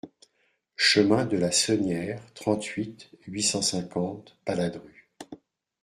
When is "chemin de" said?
0.77-1.37